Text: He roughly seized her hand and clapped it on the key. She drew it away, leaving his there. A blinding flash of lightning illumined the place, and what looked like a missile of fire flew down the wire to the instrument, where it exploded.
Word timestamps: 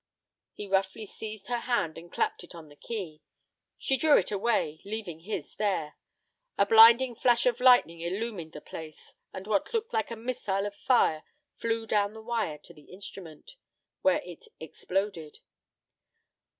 He 0.53 0.65
roughly 0.67 1.05
seized 1.05 1.45
her 1.45 1.59
hand 1.59 1.95
and 1.95 2.11
clapped 2.11 2.43
it 2.43 2.55
on 2.55 2.69
the 2.69 2.75
key. 2.75 3.21
She 3.77 3.97
drew 3.97 4.17
it 4.17 4.31
away, 4.31 4.81
leaving 4.83 5.19
his 5.19 5.55
there. 5.57 5.95
A 6.57 6.65
blinding 6.65 7.13
flash 7.13 7.45
of 7.45 7.59
lightning 7.59 7.99
illumined 8.01 8.53
the 8.53 8.61
place, 8.61 9.13
and 9.31 9.45
what 9.45 9.71
looked 9.75 9.93
like 9.93 10.09
a 10.09 10.15
missile 10.15 10.65
of 10.65 10.73
fire 10.73 11.21
flew 11.53 11.85
down 11.85 12.13
the 12.15 12.21
wire 12.23 12.57
to 12.57 12.73
the 12.73 12.85
instrument, 12.91 13.57
where 14.01 14.23
it 14.25 14.47
exploded. 14.59 15.37